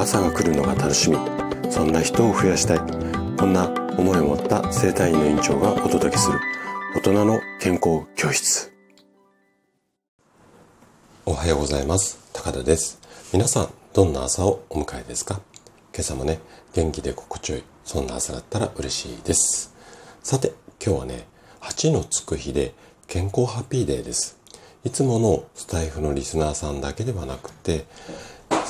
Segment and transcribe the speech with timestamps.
[0.00, 1.18] 朝が来るのが楽しみ。
[1.70, 2.78] そんな人を増やしたい。
[3.36, 3.68] こんな
[3.98, 6.40] 思いを持った生体院の院長がお届けする。
[6.96, 8.72] 大人の健康教室。
[11.26, 12.18] おはようございます。
[12.32, 12.98] 高田です。
[13.34, 15.42] 皆さんどんな朝をお迎えですか？
[15.92, 16.38] 今朝もね
[16.72, 19.74] 元気で心地よいそんな朝だったら嬉しいです。
[20.22, 21.26] さて今日はね
[21.60, 22.72] 8のつく日で
[23.06, 24.38] 健康ハッピーデーです。
[24.82, 27.84] いつものスタイフのリスナーさんだけではなくて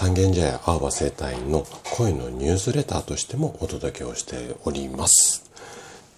[0.01, 5.45] 三軒茶屋青葉生態院の声のニュースレターとしてもお届けをしております。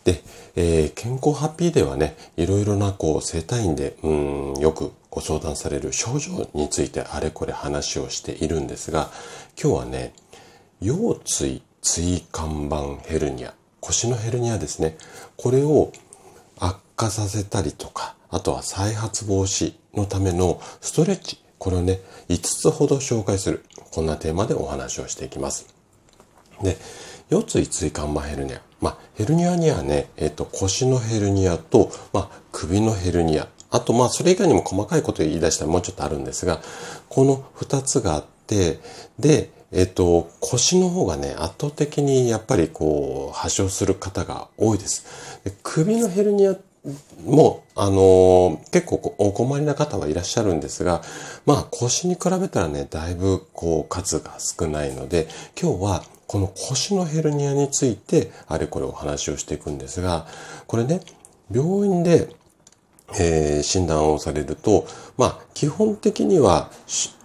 [0.04, 0.22] で、
[0.54, 9.10] えー、健康ハッピーではね、いろいろなこう生体院で、うん、よくご相談される症状についてあれこれ話をしているんですが、
[9.60, 10.14] 今日はね、
[10.80, 14.96] 腰椎椎間板ヘルニア、腰のヘルニアですね。
[15.36, 15.90] これを
[16.56, 23.64] 悪化させたりとか、あとは再発防止のためのストレッチ、これをね、5つほど紹介する。
[23.92, 25.72] こんなテーマでお話をしていきます。
[26.60, 26.76] で、
[27.30, 28.60] 腰椎椎間板ヘルニア。
[28.80, 33.46] まあ、ヘルニアにはね、えっ、と、腰のヘルニアと、まあ、首のヘルニア。
[33.70, 36.60] あと、まあ、それ以外にも細かいことを言い出したらもうちょっとあるんですが、
[37.08, 38.80] この2つがあって、
[39.20, 45.40] で、えっ、と、腰の方がね、圧倒的にやっぱりこう、発症する方が多いです。
[45.44, 46.56] で首のヘルニア
[47.24, 51.02] もう、あのー、結構お困りな方はいらっしゃるんですが、
[51.46, 55.28] まあ腰に比べたらね、だいぶこう数が少ないので、
[55.60, 60.26] 今日はこの腰のヘルニアについてあれこれお話をしていくんですが、
[60.66, 61.00] これね、
[61.50, 62.34] 病院で
[63.18, 66.70] えー、診断をされると、まあ、基本的には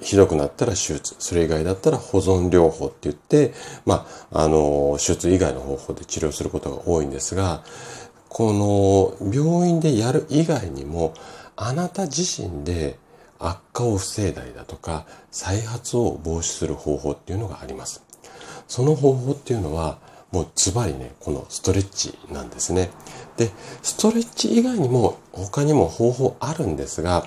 [0.02, 3.54] ひどくなったら手術、それ以外だったら保存療法って言って、
[3.86, 7.64] まあ、あの、手術以外の方法で治療することが多いんですが、
[8.38, 11.16] この病院でやる以外にも、
[11.56, 13.00] あなた自身で
[13.40, 18.04] 悪化を防いだりだとか、再発を防止する方法っていうのがあります。
[18.68, 19.98] その方法っていうのは、
[20.32, 22.92] もうズバリね、このストレッチなんですね。
[23.38, 23.50] で、
[23.82, 27.26] ストレッチ以外にも他にも方法あるんですが、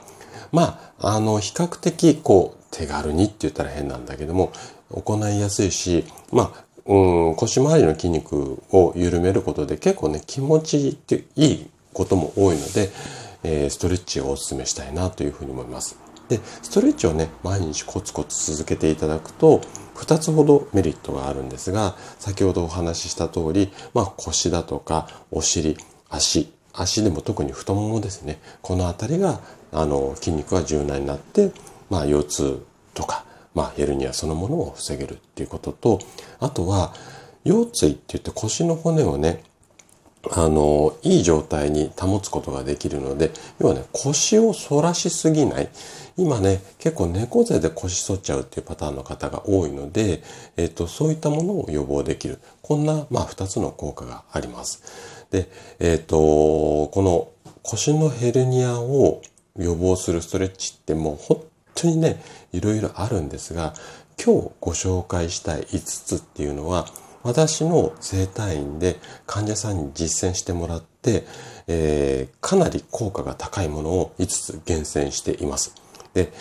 [0.53, 4.53] まあ、あの、比較的こう手軽にって言ったら変なんだけども、
[4.93, 12.91] 行いやすいし、まあ、うん、腰回りの筋肉を緩めることで結構ね、気持ちいいいいことも多いので、
[13.43, 15.99] えー、ストレッチをお勧めしたいなというふうに思います。
[16.29, 19.61] で、ストレッチをね、毎日コツコツ続けていただくと、
[19.97, 25.77] 2つほどメリットがあるんですが、先ほどお話しした通り、まあ腰だとかお尻、
[26.09, 29.41] 足、足でも特に太ももですね、この辺りが、
[29.73, 31.51] あの、筋肉が柔軟になって、
[31.91, 33.25] まあ腰痛とか、
[33.55, 36.01] まあ、ヘルニアそのものを防げるっていうことと、
[36.39, 36.95] あとは、
[37.45, 39.43] 腰椎って言って腰の骨をね、
[40.31, 45.71] あの、いい状態に保つことができるので、要はね、腰を反らしすぎない。
[46.19, 50.23] 今ね、結構猫背で腰反っちゃうっていうパターンの方が多いので、
[50.59, 52.39] えっ、と、そういったものを予防できる。
[52.61, 55.25] こんな、まあ、二つの効果があります。
[55.31, 57.29] で、えっ、と、この
[57.63, 59.23] 腰のヘルニアを
[59.57, 61.43] 予防するストレッチってもう本
[61.81, 63.75] 当にね、いろいろあるんですが、
[64.23, 66.87] 今日ご紹介したい5つっていうのは、
[67.23, 71.25] 私の整体院で患者さんに実践してもらって、
[71.67, 75.75] えー、かなり効果が高いものを5つ厳選しています。
[76.15, 76.33] で、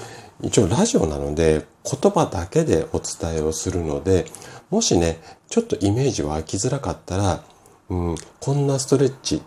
[0.42, 4.26] 一応ラジオなので言葉だけでお伝えをするので、
[4.70, 7.44] もしね、ちょっとイメージ湧きづらかったら、
[7.90, 9.42] うん、こんなストレッチ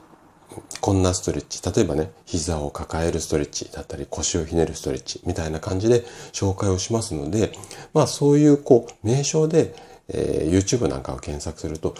[0.80, 1.62] こんなストレッチ。
[1.62, 7.52] 例えばね、膝を抱えるストレッチだったり、腰をひねるストレッチみたいな感じで紹介をしますので、
[7.94, 9.74] まあそういうこう、名称で、
[10.08, 11.94] えー、YouTube なんかを検索すると、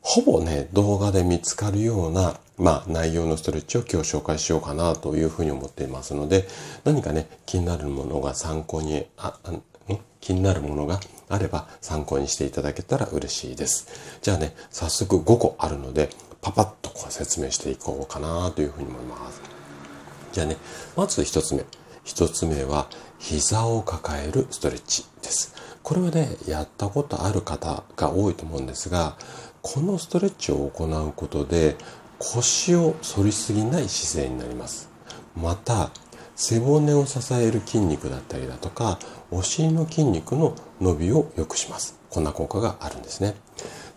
[0.00, 6.46] ほぼね、動画で見つかるような、まあ内容のストレッチを今日紹介しようかなというふうに思っていますので、
[6.84, 9.38] 何かね、気になるものが参考に、あ、
[10.20, 14.18] 気になるものがあれば参考にしていただけたら嬉しいです。
[14.22, 16.10] じゃあね、早速5個あるので、
[16.46, 19.40] パパッとこう説明していこうかなというふうに思います。
[20.30, 20.56] じゃあね、
[20.94, 21.64] まず一つ目。
[22.04, 22.86] 一つ目は、
[23.18, 25.56] 膝を抱えるストレッチです。
[25.82, 29.16] これはね、やったことある方が多いと思うんですが、
[29.60, 31.74] このストレッチを行うことで、
[32.20, 34.88] 腰を反りすぎない姿勢になります。
[35.34, 35.90] また、
[36.36, 39.00] 背骨を支える筋肉だったりだとか、
[39.32, 41.98] お尻の筋肉の伸びを良くします。
[42.08, 43.34] こんな効果があるんですね。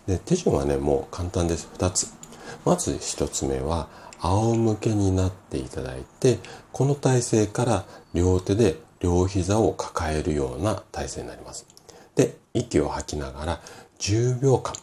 [0.08, 1.68] で手順はね、もう簡単です。
[1.78, 2.19] 2つ。
[2.64, 3.88] まず1つ目は、
[4.20, 6.38] 仰向けになっていただいて、
[6.72, 11.66] この体勢から両手で両膝を抱えるような体勢になります。
[12.14, 13.60] で、息を吐きながら
[13.98, 14.74] 10秒間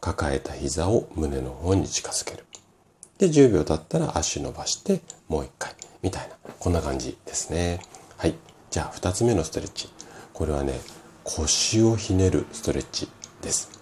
[0.00, 2.44] 抱えた膝を胸の方に近づける。
[3.18, 7.80] で、10秒経ったら足伸ばしてもう一回みたいな、こんな感じですね。
[8.16, 8.34] はい。
[8.70, 9.90] じゃあ2つ目のストレッチ。
[10.32, 10.80] これはね、
[11.24, 13.08] 腰をひねるストレッチ
[13.42, 13.80] です。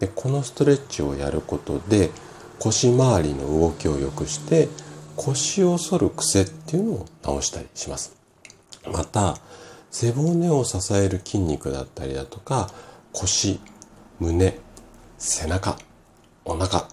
[0.00, 2.10] でこのストレッチをやることで
[2.60, 4.68] 腰回りの動きを良くして
[5.16, 8.16] 腰を反る癖っていうのを直したりします。
[8.90, 9.36] また
[9.90, 12.70] 背骨を支える筋肉だったりだとか
[13.12, 13.60] 腰
[14.20, 14.58] 胸
[15.18, 15.76] 背中
[16.44, 16.88] お腹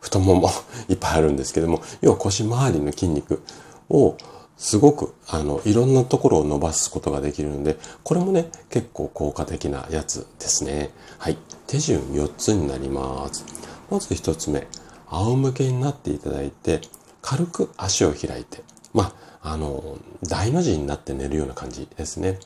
[0.00, 0.50] 太もも
[0.88, 3.42] いっぱいあるんですけども要は腰回りの筋肉
[3.88, 4.16] を
[4.58, 10.90] すごくあのいろんなところを伸ばすことができるのでこれもね結構効果的なやつですね。
[11.18, 11.38] はい。
[11.66, 13.44] 手順4つになります。
[13.90, 14.66] まず1つ目。
[15.12, 16.80] 仰向けになっていただいて
[17.20, 18.62] 軽く足を開いて
[18.92, 19.98] まああの
[20.28, 22.38] 大の字になって寝るような感じですね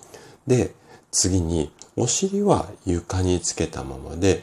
[0.47, 0.75] で
[1.11, 4.43] 次にお尻は床につけたままで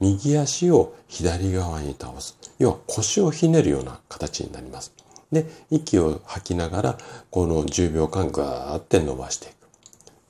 [0.00, 4.94] 右足を左側に倒す要は腰をひねるような形になります
[5.34, 6.98] で、息を吐きながら、
[7.30, 9.54] この10秒間ガーって伸ばしていく。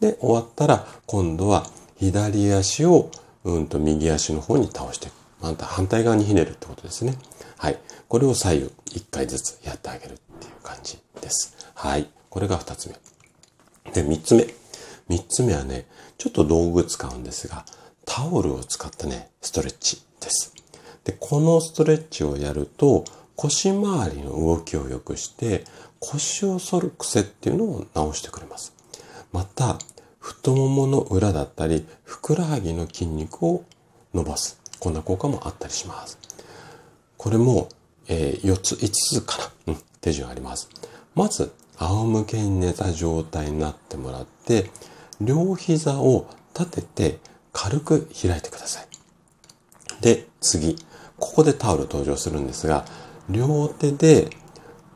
[0.01, 1.67] で、終わったら、今度は
[1.97, 3.11] 左足を、
[3.45, 5.24] うんと右足の方に倒していく。
[5.45, 7.19] また反対側にひねるってことですね。
[7.59, 7.79] はい。
[8.09, 11.55] これを左右1回ずつやってあげるっていう感じです。
[11.75, 12.09] はい。
[12.31, 12.95] これが2つ目。
[13.93, 14.47] で、3つ目。
[15.11, 15.87] 3つ目はね、
[16.17, 17.67] ちょっと道具使うんですが、
[18.07, 20.55] タオルを使ったね、ストレッチです。
[21.05, 23.05] で、このストレッチをやると、
[23.37, 25.65] 腰回りの動きを良くして
[25.99, 28.73] 腰を反る癖っていうのを直してくれます。
[29.33, 29.79] また、
[30.21, 33.65] 太ももの裏だったり、ふくらはぎの筋肉を
[34.15, 34.64] 伸ばす。
[34.85, 36.19] こんな効果もあったりします。
[37.17, 37.71] これも、
[38.07, 40.69] えー、4つ、5つかな、うん、手順あります。
[41.15, 44.71] まず、仰向けに寝た状態になってもらって、
[45.23, 47.19] 両膝を立てて
[47.55, 48.87] 軽く開いてください。
[50.03, 50.77] で、次。
[51.19, 52.85] ここでタオル登場するんですが、
[53.31, 54.29] 両手で、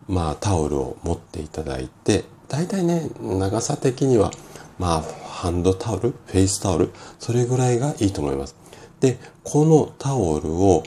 [0.07, 4.33] まあ、タオルを持っていただいて、大体ね、長さ的には、
[4.79, 8.58] まあ、ハンドタオル、フェイスタオル、それぐらいがいいと思います。
[9.01, 10.83] で、このタオルを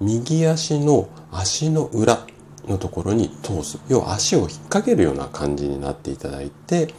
[0.00, 2.26] 右足の足の裏
[2.66, 3.78] のところに通す。
[3.88, 6.92] 要は足を引っ掛けるような感じになっていただいて、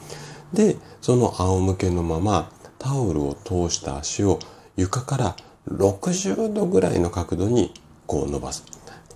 [0.54, 4.40] で、その仰向けのままタオルを通した足を
[4.76, 5.36] 床から
[5.70, 7.74] 60度ぐらいの角度に
[8.06, 8.64] こう伸ばす。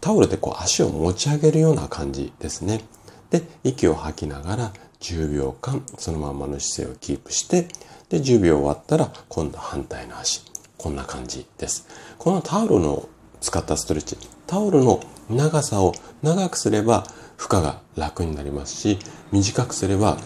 [0.02, 2.82] タオルでこう足を持ち上げるような感じですね。
[3.30, 7.68] で、息を吐きながら10秒間そのままの姿勢をキープして、
[8.10, 10.51] で、10秒終わったら今度反対の足。
[10.82, 11.88] こんな感じです。
[12.18, 13.08] このタオルの
[13.40, 14.18] 使ったストレッチ、
[14.48, 15.00] タオルの
[15.30, 15.94] 長さを
[16.24, 17.04] 長くすれば
[17.38, 18.98] 負荷が楽になりますし、
[19.32, 20.18] 短くすれば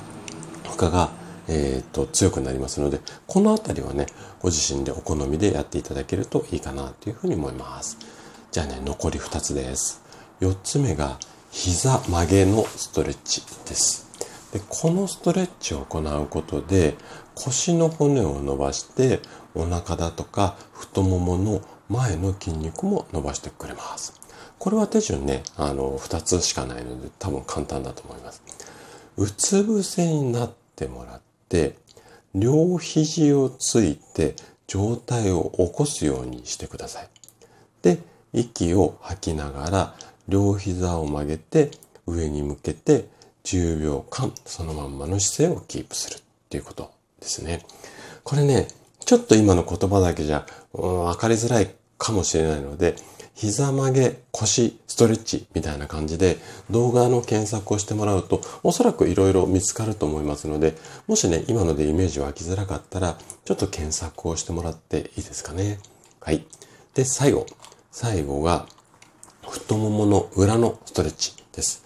[0.63, 1.09] 負荷が
[1.47, 4.07] えーと、強くなりますので、このあたりはね、
[4.39, 7.99] ご自身でお好みでやっていただけるといいかなというふうに思います。
[8.51, 10.01] じゃあね、残り2つです。
[10.39, 11.19] 4つ目が
[11.51, 14.05] 膝曲げのストレッチです。
[14.55, 16.95] でこのストレッチを行うことで
[17.35, 19.19] 腰の骨を伸ばして
[19.53, 24.19] お腹だとか太ももの前の筋肉も伸ばしてくれます。
[24.57, 28.41] これは手順ね、あの、2つしかないので多分簡単だと思います。
[29.17, 31.75] うつ伏せになってもらって、
[32.33, 34.35] 両肘をついて
[34.67, 37.09] 上体を起こすようにしてください。
[37.81, 37.99] で、
[38.33, 39.95] 息を吐きながら
[40.27, 41.71] 両膝を曲げて
[42.05, 43.07] 上に向けて
[43.45, 46.91] 10秒間そのまんまの姿勢をキープするっていうこと
[47.25, 47.65] ですね。
[48.23, 48.67] これね、
[49.05, 52.95] ちょっと今の言葉だけじゃ、分かりづらいかもしれないので、
[53.33, 56.37] 膝曲げ、腰、ストレッチみたいな感じで
[56.69, 60.75] 動画の検索をしてもらうとおそらく色々見つかると思いますので、
[61.07, 65.79] もしね、今のでイメージ湧きづらかったら、ちょっと検索をしてもらっていいですかね。
[66.21, 66.45] はい。
[66.93, 67.45] で、最後。
[67.91, 68.67] 最後が
[69.47, 71.83] 太ももの裏のストレッチです。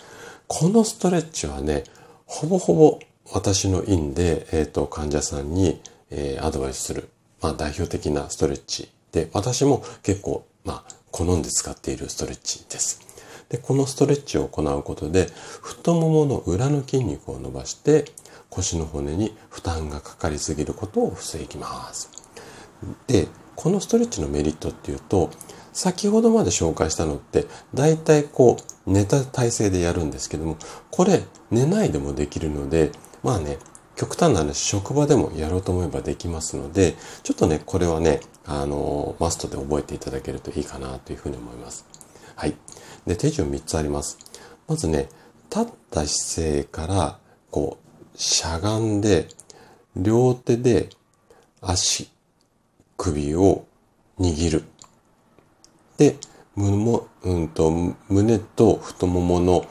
[0.47, 1.83] このストレッチはね、
[2.25, 2.99] ほぼほぼ
[3.31, 7.09] 私の院で、えっ、ー、と、患者さんに、えー、アドバイスする、
[7.41, 13.01] まあ、代表的なストレッチで、私も結構、まあ、好んで使っているストレッチです。
[13.49, 15.27] で、このストレッチを行うことで、
[15.61, 18.05] 太ももの裏の筋肉を伸ばして、
[18.49, 22.09] 腰の骨に負担がかかりすぎることを防ぎます。
[23.07, 25.29] で、このストレッチのメリットっていうと、
[25.73, 28.57] 先ほどまで紹介したのって、大体こ
[28.87, 30.57] う、寝た体勢でやるんですけども、
[30.89, 32.91] これ、寝ないでもできるので、
[33.23, 33.57] まあね、
[33.95, 41.85] 極端な話、職場でもやろうと思えばできますので、ちょっとね、これはね、あの、マストで覚えていただけるといいかなというふうに思います。
[42.35, 42.55] はい。
[43.05, 44.17] で、手順3つあります。
[44.67, 45.09] まずね、
[45.53, 47.19] 立った姿勢から、
[47.51, 47.77] こ
[48.15, 49.27] う、しゃがんで、
[49.95, 50.89] 両手で
[51.59, 52.09] 足、
[52.95, 53.65] 首を
[54.19, 54.63] 握る。
[55.97, 56.15] で、
[56.55, 57.71] 胸うんと、
[58.07, 59.65] 胸と太ももの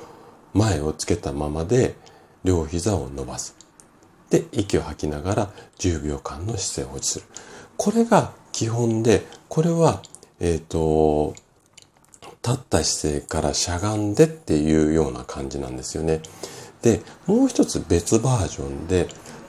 [0.52, 1.94] 前をつけたままで
[2.44, 3.56] 両膝を伸ばす。
[4.30, 7.26] で、息を吐きながら10秒間の姿勢を保持する。
[7.76, 10.02] これが基本で、これは、
[10.40, 11.34] えっ、ー、と、
[12.44, 16.20] 立った姿勢からしゃがんでっていうような感じなんですよね。
[16.82, 19.08] で、もう一つ別バージョンで、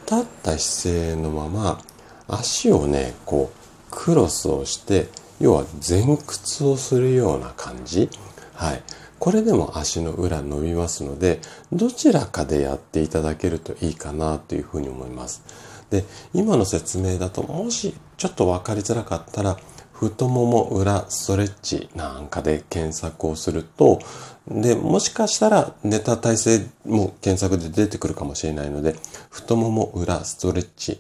[0.10, 1.82] 立った姿勢のまま
[2.28, 3.60] 足をね、こう、
[3.92, 5.08] クロスをして、
[5.40, 8.10] 要は前屈をするような感じ。
[8.54, 8.84] はい。
[9.20, 15.44] これでも足の裏伸びますので、どちらかでやっていただけるといいかなというふうに思います。
[15.90, 19.58] で、今の説明だと、もしちょっとわかりづらかったら、
[19.92, 24.00] 太もも裏ストレッチなんかで検索をすると、
[24.48, 28.96] で、もしかしたら寝た体勢も検索で出てくるかもしれないので、
[29.30, 31.00] 太もも裏ストレッチ、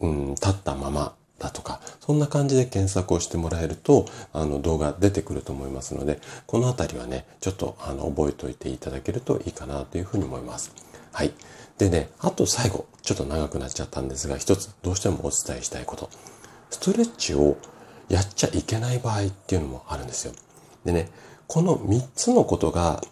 [0.00, 10.72] うん、立ったままだとか、そんな感じで検索をしてもらえると、あの動画出てくると思いますので、このあたりはね、ちょっとあの覚えておいていただけるといいかなというふうに思います。
[11.12, 11.32] はい。
[11.78, 16.08] でね、あと最後、ちょっと長くなっちゃったんですが、一つどうしてもお伝えしたいこと。
[16.70, 17.56] ストレッチを
[18.08, 20.32] やっちゃいけない場合っていうのもあるんですよ。
[20.84, 21.10] でね、
[21.46, 23.02] この3つのことが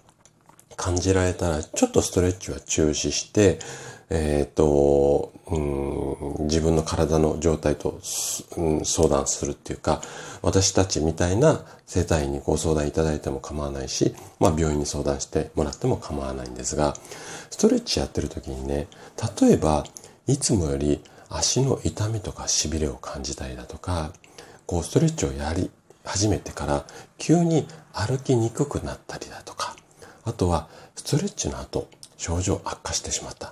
[0.77, 3.59] 感じられたら、ちょっとストレッチは中止して、
[4.11, 5.59] えっ、ー、と、う
[6.43, 8.01] ん、自分の体の状態と、
[8.57, 10.01] うん、相談するっていうか、
[10.43, 16.95] 私たちみたいな生態にご相談いただいても構わないし、まあ病院に相談してもらっても構わないんですが、
[17.51, 18.87] ストレッチやってる時にね、
[19.41, 19.85] 例えば、
[20.27, 24.13] いつもより足の痛みとか痺れを感じたりだとか、
[24.67, 25.71] こうストレッチをやり
[26.05, 26.87] 始めてから
[27.19, 29.77] 急に歩きにくくなったりだとか、
[30.25, 33.51] あとはストレッチの後症状悪化してしまった。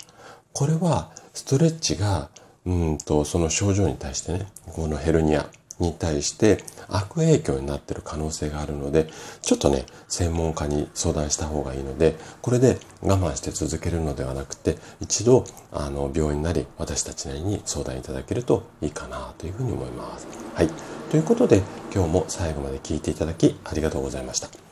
[0.55, 2.31] これはストレッチが
[2.65, 5.49] うんとその症状に対してね、このヘルニア
[5.81, 9.09] に対して悪影響になっている可能性があるので、
[9.41, 20.27] ちょっとね、専門家に相談した方がいいので、これで我慢して続けるのではなくて、一度、あの、病院なり私たちなりに相談いただけるといいかなというふうに思います。
[20.55, 20.69] はい。
[21.11, 21.63] ということで、
[21.93, 24.72] 今日も最後まで聞いていただきありがとうございました。